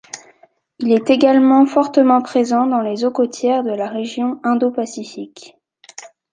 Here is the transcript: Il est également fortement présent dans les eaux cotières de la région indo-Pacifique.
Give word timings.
Il 0.79 0.91
est 0.93 1.11
également 1.11 1.63
fortement 1.67 2.23
présent 2.23 2.65
dans 2.65 2.81
les 2.81 3.05
eaux 3.05 3.11
cotières 3.11 3.61
de 3.63 3.69
la 3.69 3.87
région 3.87 4.39
indo-Pacifique. 4.43 5.55